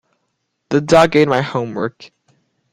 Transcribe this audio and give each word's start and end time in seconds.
The 0.69 0.81
dog 0.81 1.15
ate 1.15 1.27
my 1.27 1.41
homework. 1.43 2.09